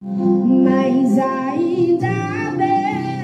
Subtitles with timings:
[0.00, 3.17] Mas ainda bem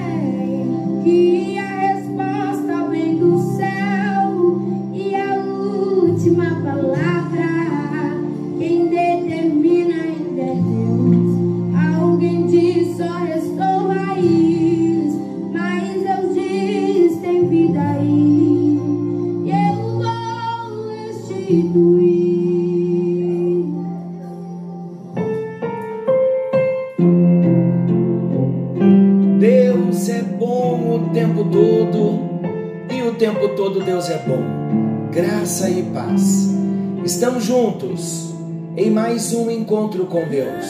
[39.15, 40.65] mais um encontro com Deus.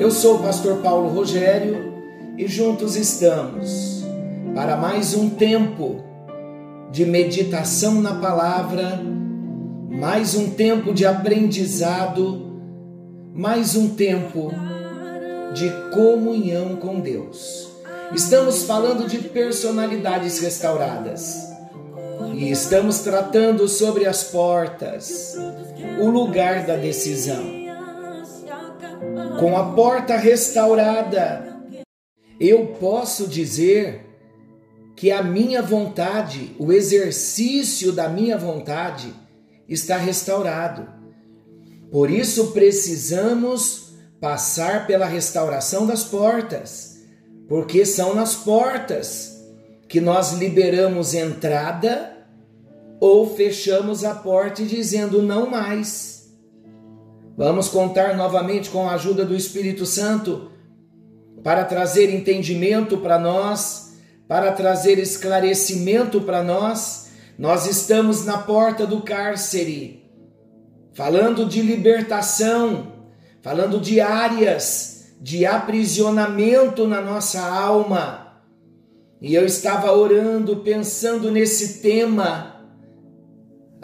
[0.00, 1.94] Eu sou o pastor Paulo Rogério
[2.36, 4.02] e juntos estamos
[4.56, 6.02] para mais um tempo
[6.90, 9.00] de meditação na palavra,
[9.88, 12.60] mais um tempo de aprendizado,
[13.32, 14.50] mais um tempo
[15.54, 17.70] de comunhão com Deus.
[18.12, 21.53] Estamos falando de personalidades restauradas
[22.32, 25.36] e estamos tratando sobre as portas,
[26.00, 27.44] o lugar da decisão.
[29.38, 31.60] Com a porta restaurada,
[32.40, 34.06] eu posso dizer
[34.96, 39.12] que a minha vontade, o exercício da minha vontade,
[39.68, 40.88] está restaurado.
[41.90, 47.02] Por isso precisamos passar pela restauração das portas,
[47.48, 49.34] porque são nas portas
[49.88, 52.13] que nós liberamos entrada
[53.00, 56.32] ou fechamos a porta e dizendo não mais.
[57.36, 60.50] Vamos contar novamente com a ajuda do Espírito Santo
[61.42, 63.94] para trazer entendimento para nós,
[64.28, 67.10] para trazer esclarecimento para nós.
[67.38, 70.08] Nós estamos na porta do cárcere,
[70.92, 72.92] falando de libertação,
[73.42, 78.42] falando de áreas de aprisionamento na nossa alma.
[79.20, 82.53] E eu estava orando, pensando nesse tema,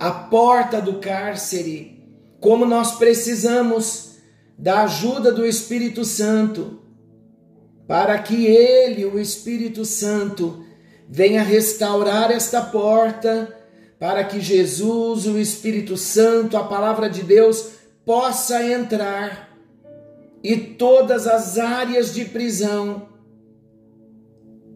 [0.00, 2.03] a porta do cárcere,
[2.41, 4.12] como nós precisamos
[4.56, 6.81] da ajuda do Espírito Santo,
[7.87, 10.65] para que Ele, o Espírito Santo,
[11.06, 13.55] venha restaurar esta porta,
[13.99, 17.72] para que Jesus, o Espírito Santo, a palavra de Deus,
[18.03, 19.55] possa entrar
[20.43, 23.06] e todas as áreas de prisão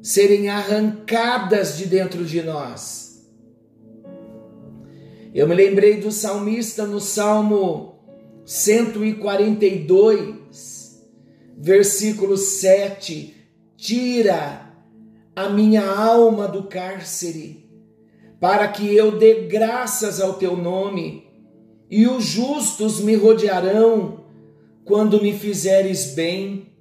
[0.03, 3.04] serem arrancadas de dentro de nós.
[5.35, 7.97] Eu me lembrei do salmista no Salmo
[8.47, 11.05] 142,
[11.59, 13.35] versículo 7:
[13.77, 14.73] Tira
[15.35, 17.69] a minha alma do cárcere,
[18.39, 21.27] para que eu dê graças ao teu nome,
[21.91, 24.27] e os justos me rodearão
[24.85, 26.73] quando me fizeres bem.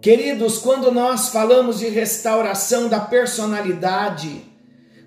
[0.00, 4.47] Queridos, quando nós falamos de restauração da personalidade,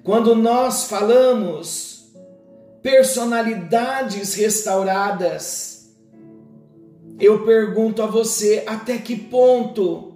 [0.03, 2.11] quando nós falamos
[2.81, 5.91] personalidades restauradas,
[7.19, 10.13] eu pergunto a você até que ponto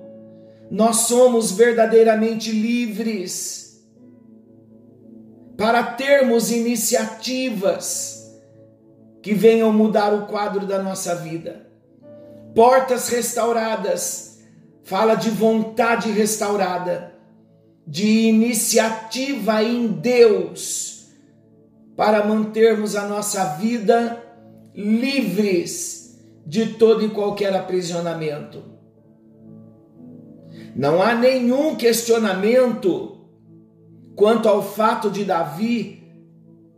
[0.72, 3.86] nós somos verdadeiramente livres
[5.56, 8.16] para termos iniciativas
[9.22, 11.68] que venham mudar o quadro da nossa vida.
[12.54, 14.40] Portas restauradas,
[14.84, 17.15] fala de vontade restaurada,
[17.88, 21.08] de iniciativa em Deus,
[21.96, 24.22] para mantermos a nossa vida
[24.74, 28.64] livres de todo e qualquer aprisionamento.
[30.76, 33.18] Não há nenhum questionamento
[34.16, 36.04] quanto ao fato de Davi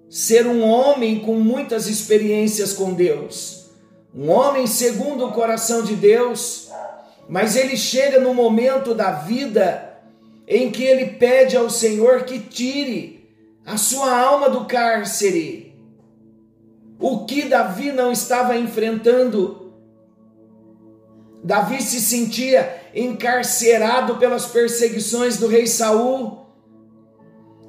[0.10, 3.72] ser um homem com muitas experiências com Deus,
[4.14, 6.70] um homem segundo o coração de Deus,
[7.28, 9.87] mas ele chega no momento da vida
[10.48, 13.30] em que ele pede ao Senhor que tire
[13.66, 15.76] a sua alma do cárcere.
[16.98, 19.74] O que Davi não estava enfrentando?
[21.44, 26.48] Davi se sentia encarcerado pelas perseguições do rei Saul,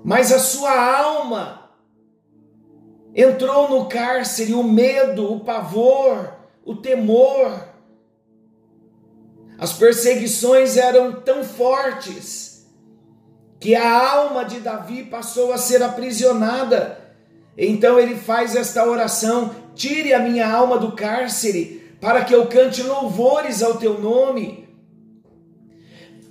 [0.04, 1.70] mas a sua alma
[3.14, 6.32] entrou no cárcere o medo, o pavor,
[6.64, 7.68] o temor.
[9.58, 12.47] As perseguições eram tão fortes
[13.60, 16.98] que a alma de Davi passou a ser aprisionada.
[17.56, 22.82] Então ele faz esta oração: tire a minha alma do cárcere, para que eu cante
[22.82, 24.68] louvores ao teu nome.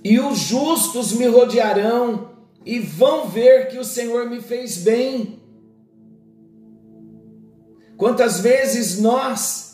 [0.02, 2.30] E os justos me rodearão
[2.64, 5.42] e vão ver que o Senhor me fez bem.
[7.96, 9.68] Quantas vezes nós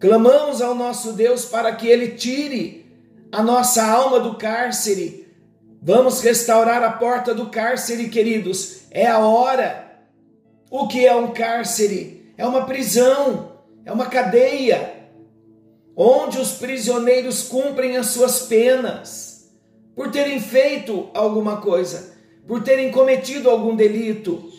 [0.00, 2.86] Clamamos ao nosso Deus para que Ele tire
[3.30, 5.19] a nossa alma do cárcere.
[5.82, 8.82] Vamos restaurar a porta do cárcere, queridos.
[8.90, 9.90] É a hora.
[10.70, 12.32] O que é um cárcere?
[12.36, 13.52] É uma prisão,
[13.84, 14.94] é uma cadeia,
[15.96, 19.50] onde os prisioneiros cumprem as suas penas
[19.94, 22.14] por terem feito alguma coisa,
[22.46, 24.50] por terem cometido algum delito.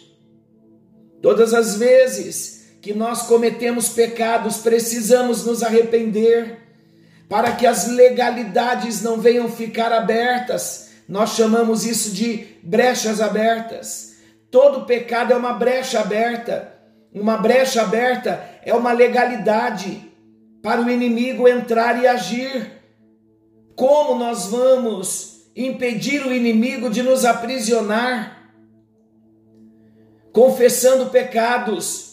[1.21, 6.59] Todas as vezes que nós cometemos pecados, precisamos nos arrepender
[7.29, 10.90] para que as legalidades não venham ficar abertas.
[11.11, 14.15] Nós chamamos isso de brechas abertas.
[14.49, 16.73] Todo pecado é uma brecha aberta.
[17.13, 20.09] Uma brecha aberta é uma legalidade
[20.63, 22.71] para o inimigo entrar e agir.
[23.75, 28.49] Como nós vamos impedir o inimigo de nos aprisionar?
[30.31, 32.11] Confessando pecados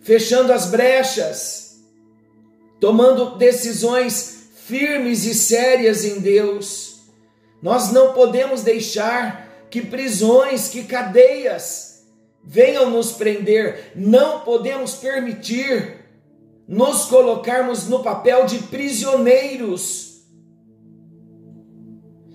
[0.00, 1.78] fechando as brechas,
[2.80, 6.89] tomando decisões firmes e sérias em Deus.
[7.62, 12.06] Nós não podemos deixar que prisões, que cadeias
[12.42, 16.00] venham nos prender, não podemos permitir
[16.66, 20.24] nos colocarmos no papel de prisioneiros.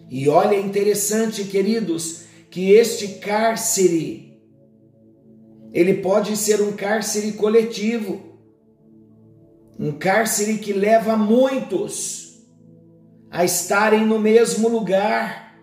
[0.10, 4.26] E olha, interessante, queridos, que este cárcere
[5.74, 8.40] ele pode ser um cárcere coletivo,
[9.78, 12.25] um cárcere que leva muitos
[13.36, 15.60] a estarem no mesmo lugar.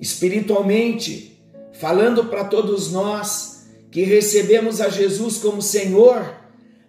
[0.00, 1.40] Espiritualmente,
[1.74, 6.34] falando para todos nós que recebemos a Jesus como Senhor,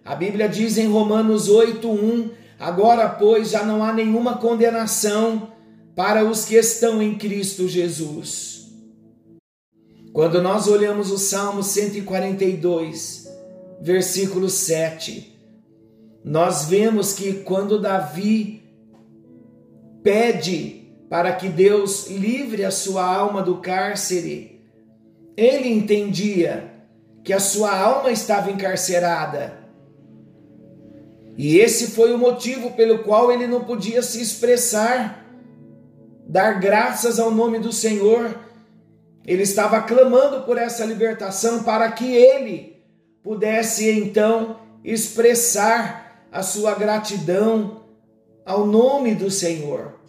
[0.04, 5.52] a Bíblia diz em Romanos 8:1, agora pois já não há nenhuma condenação
[5.94, 8.72] para os que estão em Cristo Jesus.
[10.12, 13.28] Quando nós olhamos o Salmo 142,
[13.80, 15.38] versículo 7,
[16.24, 18.61] nós vemos que quando Davi
[20.02, 24.60] pede para que Deus livre a sua alma do cárcere,
[25.36, 26.70] ele entendia
[27.22, 29.58] que a sua alma estava encarcerada.
[31.36, 35.26] E esse foi o motivo pelo qual ele não podia se expressar,
[36.26, 38.38] dar graças ao nome do Senhor
[39.26, 42.82] ele estava clamando por essa libertação para que ele
[43.22, 47.81] pudesse então expressar a sua gratidão
[48.44, 50.00] ao nome do Senhor.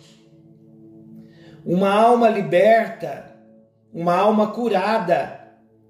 [1.66, 3.36] Uma alma liberta,
[3.94, 5.40] uma alma curada,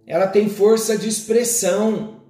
[0.06, 2.22] ela tem força de expressão.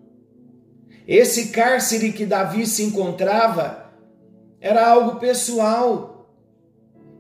[1.08, 3.92] Esse cárcere que Davi se encontrava
[4.62, 6.30] era algo pessoal.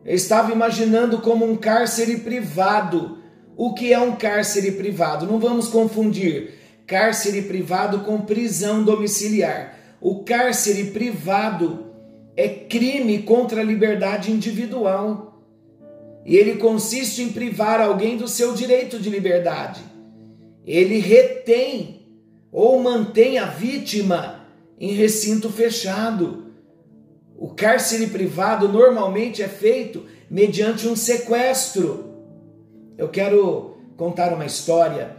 [0.05, 3.23] Ele estava imaginando como um cárcere privado
[3.55, 5.27] o que é um cárcere privado?
[5.27, 6.55] Não vamos confundir
[6.87, 9.77] cárcere privado com prisão domiciliar.
[10.01, 11.82] O cárcere privado
[12.35, 15.41] é crime contra a liberdade individual.
[16.25, 19.81] E ele consiste em privar alguém do seu direito de liberdade.
[20.65, 22.07] Ele retém
[22.51, 24.45] ou mantém a vítima
[24.79, 26.53] em recinto fechado.
[27.35, 32.13] O cárcere privado normalmente é feito mediante um sequestro
[32.97, 35.17] eu quero contar uma história.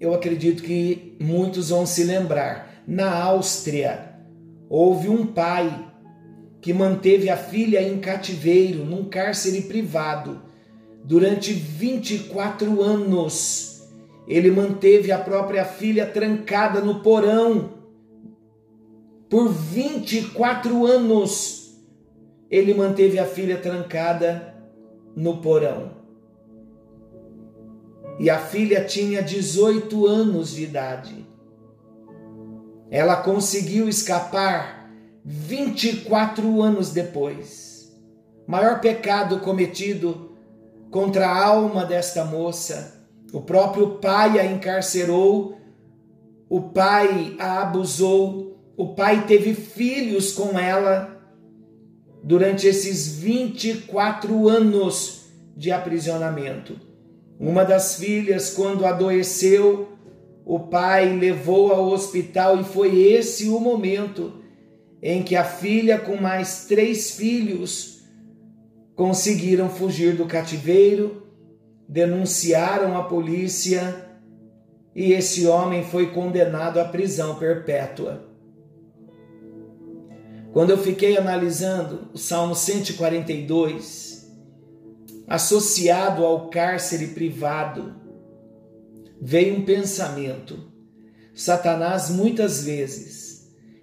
[0.00, 2.82] Eu acredito que muitos vão se lembrar.
[2.86, 4.14] Na Áustria,
[4.68, 5.86] houve um pai
[6.60, 10.42] que manteve a filha em cativeiro, num cárcere privado,
[11.04, 13.88] durante 24 anos.
[14.26, 17.74] Ele manteve a própria filha trancada no porão.
[19.28, 21.78] Por 24 anos,
[22.50, 24.54] ele manteve a filha trancada
[25.14, 25.96] no porão
[28.18, 31.26] e a filha tinha 18 anos de idade.
[32.90, 34.75] Ela conseguiu escapar
[35.28, 37.92] 24 anos depois.
[38.46, 40.36] Maior pecado cometido
[40.88, 43.08] contra a alma desta moça.
[43.32, 45.58] O próprio pai a encarcerou,
[46.48, 51.20] o pai a abusou, o pai teve filhos com ela
[52.22, 55.24] durante esses 24 anos
[55.56, 56.80] de aprisionamento.
[57.36, 59.88] Uma das filhas, quando adoeceu,
[60.44, 64.45] o pai levou ao hospital e foi esse o momento
[65.02, 68.02] em que a filha, com mais três filhos,
[68.94, 71.26] conseguiram fugir do cativeiro,
[71.88, 74.06] denunciaram a polícia
[74.94, 78.26] e esse homem foi condenado à prisão perpétua.
[80.52, 84.26] Quando eu fiquei analisando o Salmo 142,
[85.28, 87.94] associado ao cárcere privado,
[89.20, 90.72] veio um pensamento.
[91.34, 93.25] Satanás muitas vezes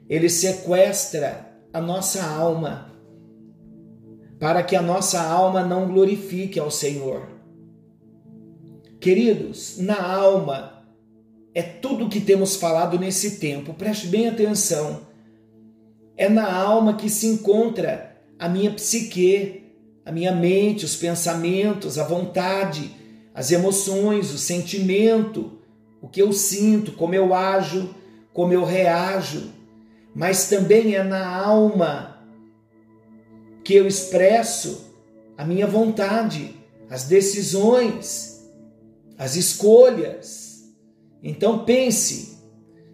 [0.09, 2.91] ele sequestra a nossa alma,
[4.39, 7.27] para que a nossa alma não glorifique ao Senhor.
[8.99, 10.85] Queridos, na alma
[11.53, 15.01] é tudo o que temos falado nesse tempo, preste bem atenção.
[16.15, 19.63] É na alma que se encontra a minha psique,
[20.05, 22.91] a minha mente, os pensamentos, a vontade,
[23.33, 25.59] as emoções, o sentimento,
[26.01, 27.93] o que eu sinto, como eu ajo,
[28.33, 29.51] como eu reajo.
[30.13, 32.17] Mas também é na alma
[33.63, 34.93] que eu expresso
[35.37, 36.55] a minha vontade,
[36.89, 38.43] as decisões,
[39.17, 40.63] as escolhas.
[41.23, 42.37] Então pense,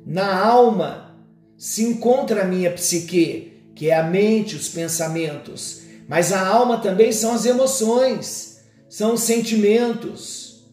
[0.06, 1.18] na alma
[1.58, 7.12] se encontra a minha psique, que é a mente, os pensamentos, mas a alma também
[7.12, 10.70] são as emoções, são os sentimentos.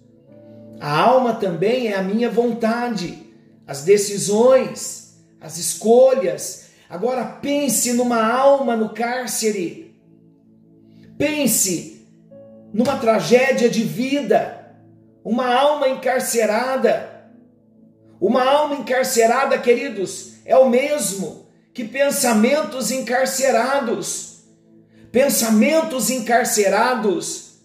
[0.78, 3.18] A alma também é a minha vontade,
[3.66, 5.05] as decisões,
[5.40, 6.66] as escolhas.
[6.88, 9.95] Agora pense numa alma no cárcere.
[11.19, 12.07] Pense
[12.73, 14.76] numa tragédia de vida,
[15.25, 17.14] uma alma encarcerada.
[18.21, 24.45] Uma alma encarcerada, queridos, é o mesmo que pensamentos encarcerados.
[25.12, 27.61] Pensamentos encarcerados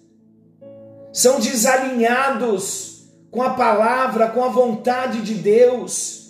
[1.13, 6.20] são desalinhados com a palavra, com a vontade de Deus.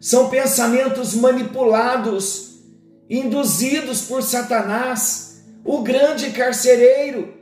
[0.00, 2.60] São pensamentos manipulados,
[3.10, 7.34] induzidos por Satanás, o grande carcereiro.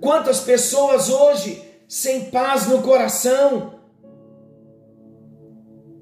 [0.00, 3.80] Quantas pessoas hoje sem paz no coração,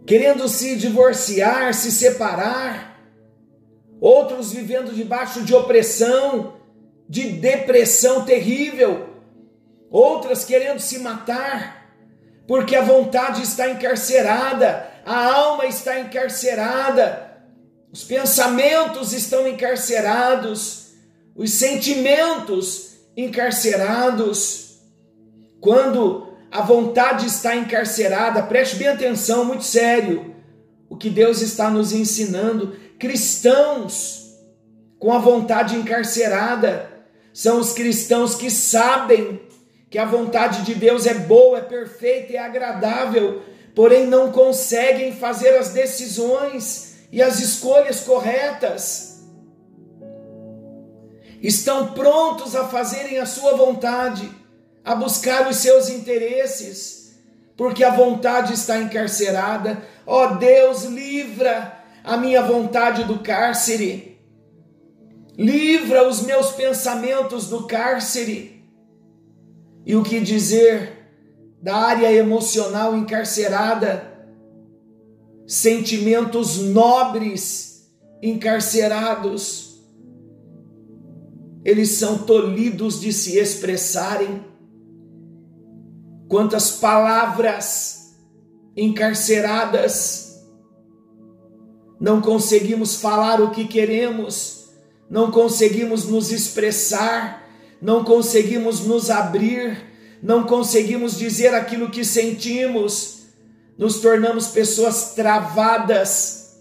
[0.06, 3.00] querendo se divorciar, se separar,
[4.00, 6.54] outros vivendo debaixo de opressão,
[7.08, 9.08] de depressão terrível,
[9.90, 11.87] outras querendo se matar,
[12.48, 17.30] porque a vontade está encarcerada, a alma está encarcerada,
[17.92, 20.92] os pensamentos estão encarcerados,
[21.36, 24.78] os sentimentos encarcerados.
[25.60, 30.34] Quando a vontade está encarcerada, preste bem atenção, muito sério,
[30.88, 32.74] o que Deus está nos ensinando.
[32.98, 34.38] Cristãos
[34.98, 36.90] com a vontade encarcerada
[37.30, 39.47] são os cristãos que sabem
[39.90, 43.42] que a vontade de Deus é boa, é perfeita e é agradável,
[43.74, 49.24] porém não conseguem fazer as decisões e as escolhas corretas.
[51.40, 54.28] Estão prontos a fazerem a sua vontade,
[54.84, 57.16] a buscar os seus interesses,
[57.56, 59.82] porque a vontade está encarcerada.
[60.04, 64.20] Ó oh, Deus, livra a minha vontade do cárcere,
[65.36, 68.57] livra os meus pensamentos do cárcere.
[69.88, 70.92] E o que dizer
[71.62, 74.04] da área emocional encarcerada?
[75.46, 77.90] Sentimentos nobres
[78.22, 79.82] encarcerados.
[81.64, 84.44] Eles são tolhidos de se expressarem
[86.28, 88.14] quantas palavras
[88.76, 90.46] encarceradas,
[91.98, 94.68] não conseguimos falar o que queremos,
[95.10, 97.37] não conseguimos nos expressar,
[97.80, 99.78] não conseguimos nos abrir,
[100.22, 103.26] não conseguimos dizer aquilo que sentimos,
[103.76, 106.58] nos tornamos pessoas travadas,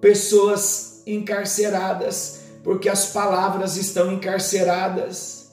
[0.00, 5.52] pessoas encarceradas, porque as palavras estão encarceradas.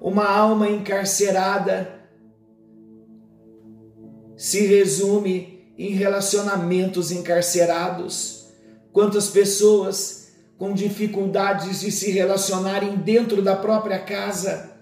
[0.00, 2.00] Uma alma encarcerada
[4.36, 8.46] se resume em relacionamentos encarcerados.
[8.92, 10.23] Quantas pessoas
[10.58, 14.72] com dificuldades de se relacionarem dentro da própria casa,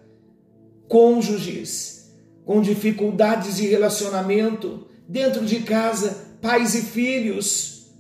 [0.89, 2.13] cônjuges
[2.45, 7.93] com dificuldades de relacionamento dentro de casa, pais e filhos,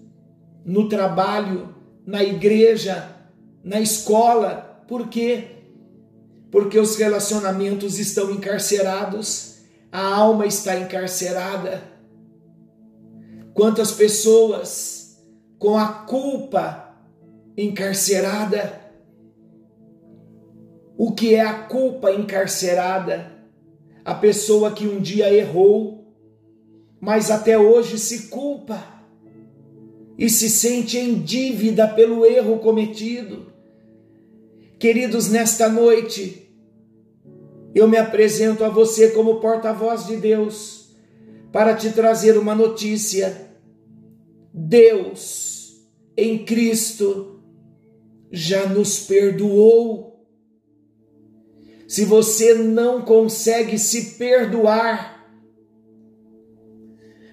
[0.64, 1.74] no trabalho,
[2.06, 3.16] na igreja,
[3.62, 4.84] na escola.
[4.86, 5.44] Por quê?
[6.50, 9.52] Porque os relacionamentos estão encarcerados
[9.92, 11.82] a alma está encarcerada.
[13.52, 15.22] Quantas pessoas
[15.58, 16.91] com a culpa
[17.56, 18.80] encarcerada?
[20.96, 23.32] O que é a culpa encarcerada?
[24.04, 26.14] A pessoa que um dia errou,
[27.00, 28.82] mas até hoje se culpa
[30.18, 33.52] e se sente em dívida pelo erro cometido.
[34.78, 36.48] Queridos, nesta noite,
[37.74, 40.94] eu me apresento a você como porta-voz de Deus
[41.50, 43.50] para te trazer uma notícia.
[44.52, 45.82] Deus,
[46.16, 47.31] em Cristo,
[48.32, 50.26] já nos perdoou.
[51.86, 55.12] Se você não consegue se perdoar,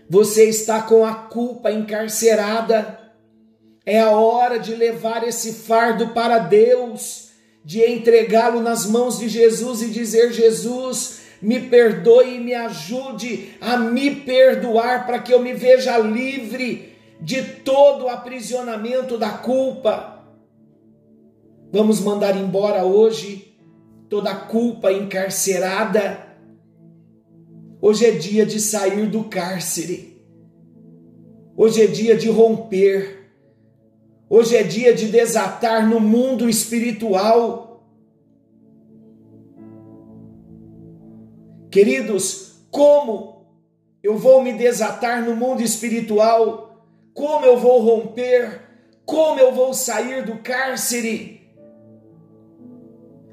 [0.10, 2.98] Você está com a culpa encarcerada.
[3.86, 7.29] É a hora de levar esse fardo para Deus,
[7.63, 13.77] de entregá-lo nas mãos de Jesus e dizer: Jesus, me perdoe e me ajude a
[13.77, 20.18] me perdoar para que eu me veja livre de todo o aprisionamento da culpa.
[21.71, 23.55] Vamos mandar embora hoje
[24.09, 26.27] toda a culpa encarcerada.
[27.79, 30.19] Hoje é dia de sair do cárcere.
[31.55, 33.29] Hoje é dia de romper.
[34.27, 37.88] Hoje é dia de desatar no mundo espiritual.
[41.69, 43.45] Queridos, como
[44.01, 46.83] eu vou me desatar no mundo espiritual?
[47.13, 48.59] Como eu vou romper?
[49.05, 51.38] Como eu vou sair do cárcere?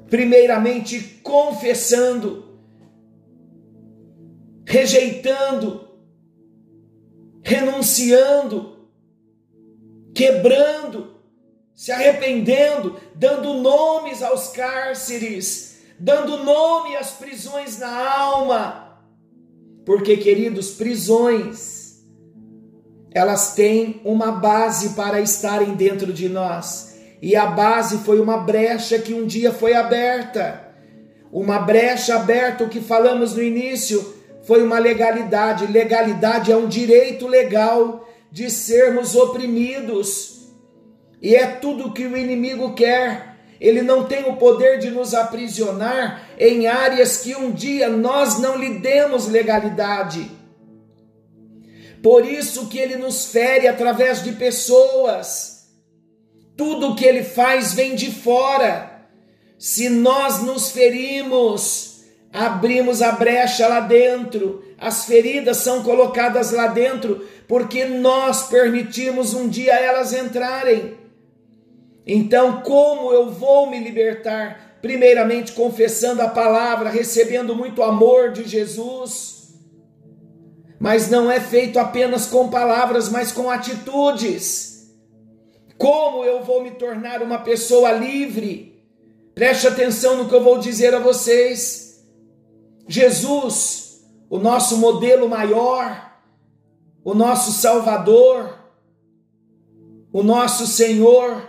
[0.09, 2.59] Primeiramente confessando,
[4.65, 5.87] rejeitando,
[7.43, 8.87] renunciando,
[10.13, 11.15] quebrando,
[11.75, 19.01] se arrependendo, dando nomes aos cárceres, dando nome às prisões na alma.
[19.85, 22.03] Porque, queridos, prisões,
[23.11, 26.86] elas têm uma base para estarem dentro de nós
[27.21, 30.61] e a base foi uma brecha que um dia foi aberta.
[31.31, 35.65] Uma brecha aberta, o que falamos no início, foi uma legalidade.
[35.67, 40.47] Legalidade é um direito legal de sermos oprimidos.
[41.21, 43.35] E é tudo que o inimigo quer.
[43.59, 48.55] Ele não tem o poder de nos aprisionar em áreas que um dia nós não
[48.55, 50.31] lhe demos legalidade.
[52.03, 55.56] Por isso que ele nos fere através de pessoas
[56.57, 59.03] tudo que ele faz vem de fora.
[59.59, 62.01] Se nós nos ferimos,
[62.33, 69.47] abrimos a brecha lá dentro, as feridas são colocadas lá dentro, porque nós permitimos um
[69.47, 70.97] dia elas entrarem.
[72.05, 74.77] Então, como eu vou me libertar?
[74.81, 79.55] Primeiramente, confessando a palavra, recebendo muito amor de Jesus.
[80.79, 84.76] Mas não é feito apenas com palavras, mas com atitudes.
[85.77, 88.83] Como eu vou me tornar uma pessoa livre?
[89.35, 92.03] Preste atenção no que eu vou dizer a vocês.
[92.87, 96.11] Jesus, o nosso modelo maior,
[97.03, 98.57] o nosso Salvador,
[100.11, 101.47] o nosso Senhor,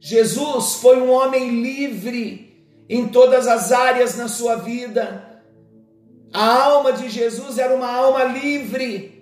[0.00, 5.42] Jesus foi um homem livre em todas as áreas na sua vida.
[6.32, 9.13] A alma de Jesus era uma alma livre.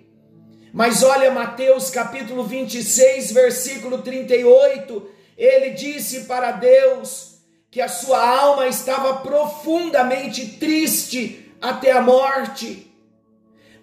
[0.73, 5.07] Mas olha Mateus capítulo 26, versículo 38,
[5.37, 7.35] ele disse para Deus
[7.69, 12.91] que a sua alma estava profundamente triste até a morte.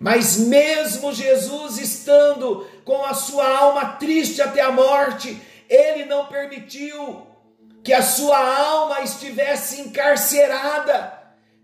[0.00, 7.24] Mas mesmo Jesus estando com a sua alma triste até a morte, ele não permitiu
[7.84, 11.12] que a sua alma estivesse encarcerada.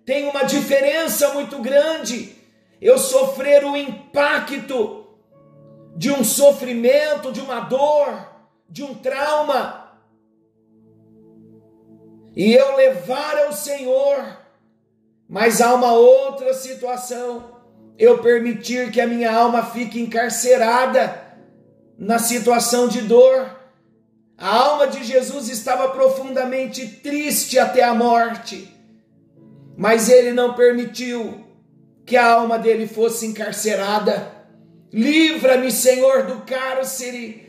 [0.05, 2.33] Tem uma diferença muito grande.
[2.81, 5.03] Eu sofrer o impacto
[5.97, 8.29] de um sofrimento, de uma dor,
[8.69, 9.87] de um trauma,
[12.37, 14.39] e eu levar ao Senhor,
[15.27, 17.57] mas há uma outra situação,
[17.99, 21.25] eu permitir que a minha alma fique encarcerada
[21.99, 23.57] na situação de dor.
[24.37, 28.71] A alma de Jesus estava profundamente triste até a morte,
[29.75, 31.43] mas ele não permitiu
[32.05, 34.36] que a alma dele fosse encarcerada.
[34.92, 37.44] Livra-me, Senhor, do cárcere,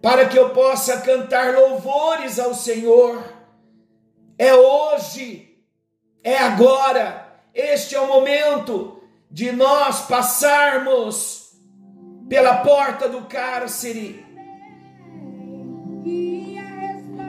[0.00, 3.22] para que eu possa cantar louvores ao Senhor.
[4.38, 5.56] É hoje,
[6.22, 11.52] é agora, este é o momento de nós passarmos
[12.28, 14.24] pela porta do cárcere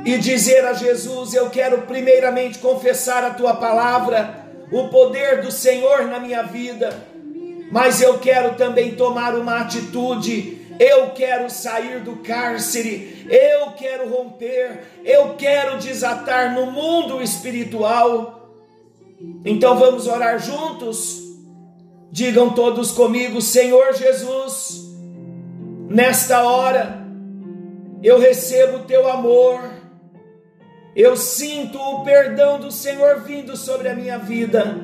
[0.05, 6.05] e dizer a Jesus: Eu quero primeiramente confessar a tua palavra, o poder do Senhor
[6.05, 7.08] na minha vida
[7.71, 10.57] mas eu quero também tomar uma atitude.
[10.79, 18.49] Eu quero sair do cárcere, eu quero romper, eu quero desatar no mundo espiritual.
[19.43, 21.21] Então vamos orar juntos?
[22.11, 24.89] Digam todos comigo, Senhor Jesus,
[25.89, 26.99] nesta hora
[28.01, 29.59] eu recebo o teu amor,
[30.95, 34.77] eu sinto o perdão do Senhor vindo sobre a minha vida.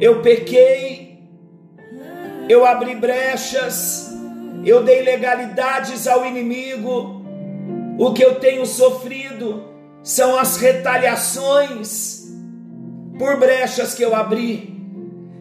[0.00, 0.99] Eu pequei,
[2.50, 4.10] eu abri brechas,
[4.64, 7.22] eu dei legalidades ao inimigo.
[7.96, 9.68] O que eu tenho sofrido
[10.02, 12.24] são as retaliações
[13.16, 14.68] por brechas que eu abri.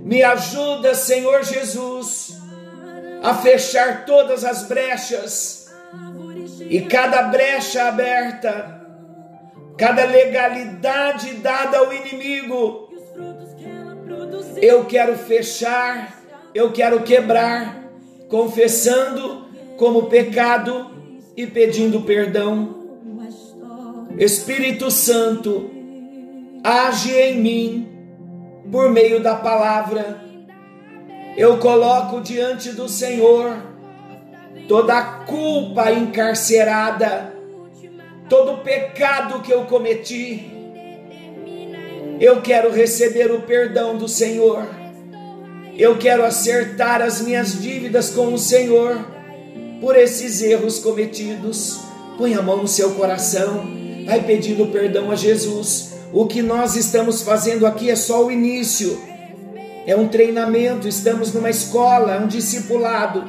[0.03, 2.39] Me ajuda, Senhor Jesus,
[3.23, 5.67] a fechar todas as brechas
[6.69, 8.85] e cada brecha aberta,
[9.75, 12.87] cada legalidade dada ao inimigo.
[14.61, 16.18] Eu quero fechar,
[16.53, 17.89] eu quero quebrar,
[18.27, 20.91] confessando como pecado
[21.35, 22.77] e pedindo perdão.
[24.17, 25.69] Espírito Santo,
[26.63, 27.89] age em mim
[28.71, 30.21] por meio da palavra.
[31.37, 33.57] Eu coloco diante do Senhor
[34.67, 37.33] toda a culpa encarcerada,
[38.27, 40.51] todo o pecado que eu cometi.
[42.19, 44.78] Eu quero receber o perdão do Senhor.
[45.79, 48.99] Eu quero acertar as minhas dívidas com o Senhor
[49.79, 51.79] por esses erros cometidos.
[52.17, 53.65] Põe a mão no seu coração,
[54.05, 55.93] vai pedindo perdão a Jesus.
[56.11, 59.01] O que nós estamos fazendo aqui é só o início.
[59.87, 63.23] É um treinamento, estamos numa escola, um discipulado.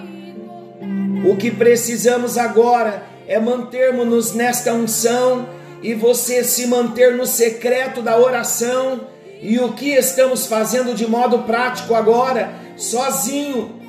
[1.24, 5.48] O que precisamos agora é mantermos-nos nesta unção
[5.84, 9.02] e você se manter no secreto da oração.
[9.42, 13.81] E o que estamos fazendo de modo prático agora, sozinho,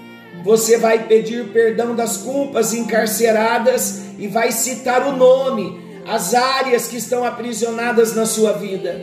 [0.44, 6.98] você vai pedir perdão das culpas encarceradas e vai citar o nome, as áreas que
[6.98, 9.00] estão aprisionadas na sua vida.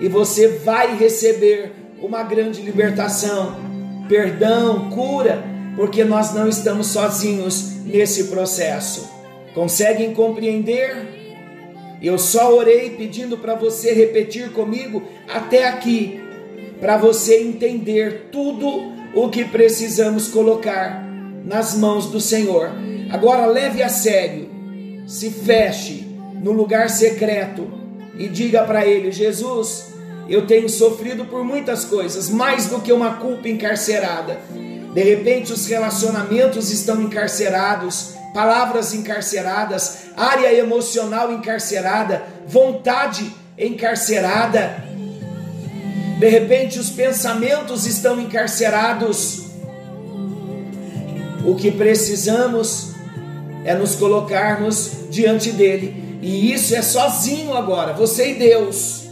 [0.00, 3.56] E você vai receber uma grande libertação,
[4.08, 5.44] perdão, cura,
[5.76, 9.10] porque nós não estamos sozinhos nesse processo.
[9.54, 11.21] Conseguem compreender?
[12.02, 16.20] Eu só orei pedindo para você repetir comigo até aqui,
[16.80, 21.06] para você entender tudo o que precisamos colocar
[21.44, 22.70] nas mãos do Senhor.
[23.10, 24.48] Agora leve a sério,
[25.06, 26.06] se feche
[26.42, 27.70] no lugar secreto
[28.18, 29.92] e diga para Ele: Jesus,
[30.28, 34.40] eu tenho sofrido por muitas coisas, mais do que uma culpa encarcerada.
[34.92, 44.92] De repente, os relacionamentos estão encarcerados, palavras encarceradas, área emocional encarcerada, vontade encarcerada
[46.22, 49.42] de repente os pensamentos estão encarcerados.
[51.44, 52.92] O que precisamos
[53.64, 56.20] é nos colocarmos diante dele.
[56.22, 59.08] E isso é sozinho agora, você e Deus.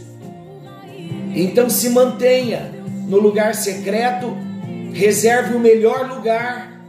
[1.35, 2.71] Então se mantenha
[3.09, 4.33] no lugar secreto,
[4.93, 6.80] reserve o melhor lugar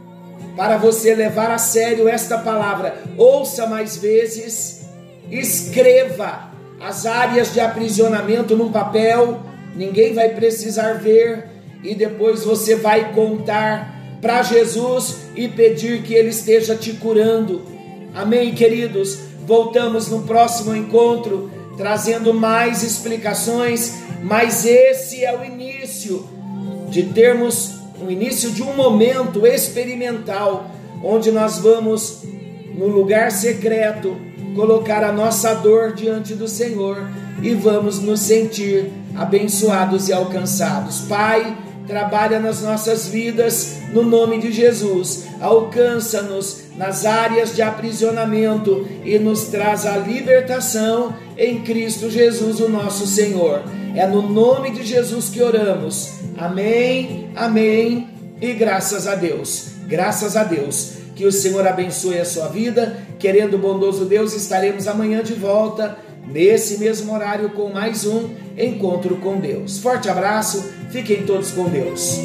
[0.55, 3.01] para você levar a sério esta palavra.
[3.17, 4.85] Ouça mais vezes,
[5.31, 9.39] escreva as áreas de aprisionamento num papel
[9.75, 11.47] ninguém vai precisar ver,
[11.83, 17.61] e depois você vai contar para Jesus e pedir que Ele esteja te curando.
[18.13, 19.19] Amém, queridos?
[19.45, 26.25] Voltamos no próximo encontro trazendo mais explicações, mas esse é o início
[26.89, 30.69] de termos o início de um momento experimental
[31.03, 32.23] onde nós vamos
[32.75, 34.15] no lugar secreto
[34.55, 37.07] colocar a nossa dor diante do Senhor
[37.41, 41.01] e vamos nos sentir abençoados e alcançados.
[41.01, 45.25] Pai, trabalha nas nossas vidas no nome de Jesus.
[45.41, 53.05] Alcança-nos nas áreas de aprisionamento e nos traz a libertação em Cristo Jesus, o nosso
[53.05, 53.63] Senhor.
[53.95, 56.22] É no nome de Jesus que oramos.
[56.37, 58.09] Amém, amém
[58.41, 59.73] e graças a Deus.
[59.87, 60.93] Graças a Deus.
[61.15, 62.97] Que o Senhor abençoe a sua vida.
[63.19, 69.17] Querendo o bondoso Deus, estaremos amanhã de volta nesse mesmo horário com mais um encontro
[69.17, 69.79] com Deus.
[69.79, 72.17] Forte abraço, fiquem todos com Deus.